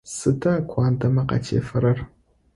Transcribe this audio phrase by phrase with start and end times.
[0.15, 1.99] Сыда куандэмэ къатефэрэр?